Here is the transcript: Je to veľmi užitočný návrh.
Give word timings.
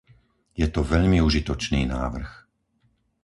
Je 0.61 0.65
to 0.73 0.81
veľmi 0.93 1.19
užitočný 1.27 1.81
návrh. 1.95 2.31